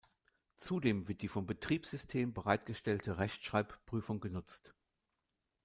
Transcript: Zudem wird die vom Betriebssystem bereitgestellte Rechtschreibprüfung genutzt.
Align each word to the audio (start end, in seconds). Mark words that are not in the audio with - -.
Zudem 0.57 1.07
wird 1.07 1.21
die 1.21 1.27
vom 1.27 1.45
Betriebssystem 1.45 2.33
bereitgestellte 2.33 3.19
Rechtschreibprüfung 3.19 4.19
genutzt. 4.19 4.73